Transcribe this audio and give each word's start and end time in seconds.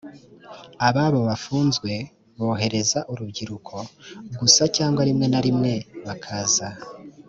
ababo 0.87 1.19
bafunzwe 1.29 1.91
bohereza 2.39 2.99
urubyiruko 3.11 3.75
gusa 4.39 4.63
cyangwa 4.75 5.01
rimwe 5.07 5.25
na 5.33 5.39
rimwe 5.45 5.73
bakaza 6.05 6.67